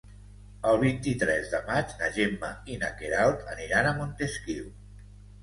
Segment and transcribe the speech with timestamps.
[0.69, 4.67] El vint-i-tres de maig na Gemma i na Queralt aniran a Montesquiu.